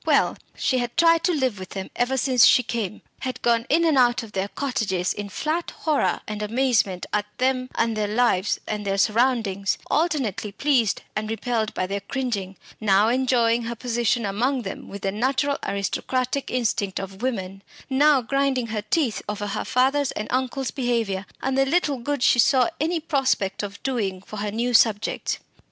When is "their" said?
4.31-4.47, 7.95-8.07, 8.83-8.97, 11.85-11.99